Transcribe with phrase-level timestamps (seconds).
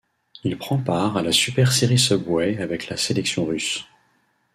[0.43, 3.85] Il prend part à la Super Serie Subway avec la sélection russe.